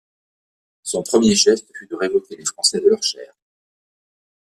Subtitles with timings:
[0.81, 3.37] Son premier geste fut de révoquer les Français de leurs chaires.